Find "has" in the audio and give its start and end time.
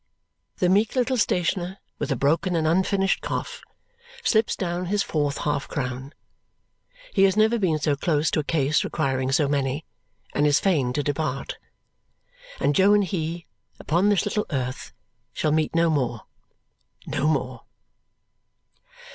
7.25-7.37